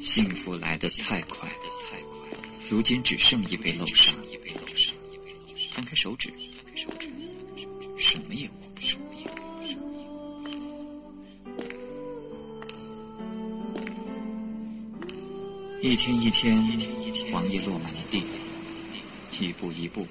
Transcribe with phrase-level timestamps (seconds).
[0.00, 1.46] 幸福来得太快，
[2.70, 4.14] 如今只剩一杯漏沙。
[5.72, 6.32] 摊开手指，
[7.98, 8.96] 什么也握不住。
[15.82, 16.56] 一天一天，
[17.30, 18.22] 黄叶落满了地，
[19.38, 20.06] 一步一步，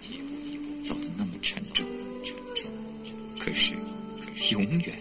[0.83, 1.83] 走得那么沉重。
[3.39, 3.73] 可是，
[4.51, 4.99] 永远，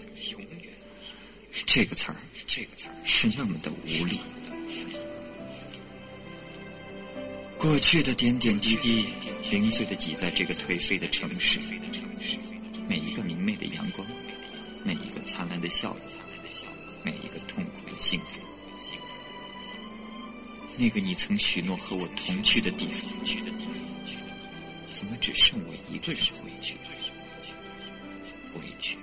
[1.67, 4.19] 这个词儿，这个词儿是那么的无力。
[7.59, 9.05] 过去的点点滴滴，
[9.51, 11.59] 零碎的挤在这个颓废的城市。
[12.89, 14.07] 每一个明媚的阳光，
[14.85, 16.01] 每一个灿烂的笑容，
[17.03, 18.41] 每一个痛苦的幸福。
[20.79, 23.11] 那个你曾许诺和我同去的地方，
[24.93, 26.77] 怎么只剩我一个人回去？
[28.55, 28.97] 回去。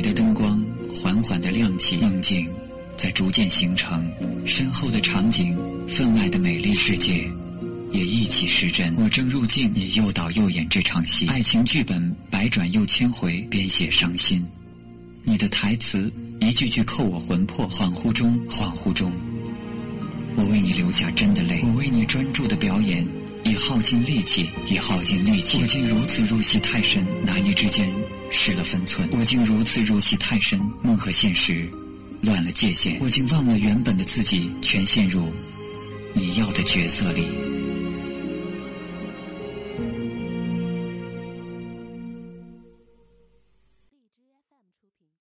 [0.00, 2.48] 你的灯光缓缓地亮起，梦境
[2.96, 4.02] 在逐渐形成，
[4.46, 5.54] 身后的场景，
[5.86, 7.30] 分外的美丽世界，
[7.92, 8.96] 也一起失真。
[8.96, 14.42] 我正入镜你又导又演这场戏，爱情剧本百转又千回，编写伤心。
[15.22, 16.10] 你的台词
[16.40, 19.12] 一句句扣我魂魄，恍惚中，恍惚中，
[20.34, 23.06] 我为你流下真的泪，我为你专注的表演。
[23.44, 25.58] 已耗尽力气，已耗尽力气。
[25.60, 27.90] 我竟如此入戏太深，拿捏之间
[28.30, 29.08] 失了分寸。
[29.12, 31.68] 我竟如此入戏太深，梦和现实
[32.22, 32.98] 乱了界限。
[33.00, 35.32] 我竟忘了原本的自己，全陷入
[36.14, 37.59] 你要的角色里。